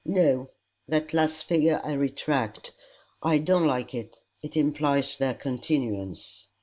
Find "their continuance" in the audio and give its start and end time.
5.15-6.47